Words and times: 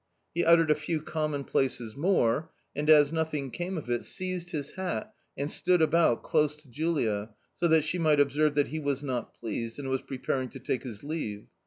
He 0.33 0.43
uttered 0.43 0.71
a 0.71 0.73
few 0.73 0.99
commonplaces 0.99 1.95
more 1.95 2.49
and, 2.75 2.89
as 2.89 3.11
nothing 3.13 3.51
came 3.51 3.77
of 3.77 3.85
them, 3.85 4.01
seized 4.01 4.49
his 4.49 4.71
hat 4.71 5.13
and 5.37 5.51
stood 5.51 5.79
about 5.79 6.23
close 6.23 6.55
to 6.63 6.67
Julia, 6.67 7.29
so 7.53 7.67
that 7.67 7.83
she 7.83 7.99
might 7.99 8.19
observe 8.19 8.55
that 8.55 8.69
he 8.69 8.79
was 8.79 9.03
not 9.03 9.35
pleased 9.35 9.77
and 9.77 9.89
was 9.89 10.01
preparing 10.01 10.49
to 10.49 10.59
take 10.59 10.81
his 10.81 11.03
leave. 11.03 11.45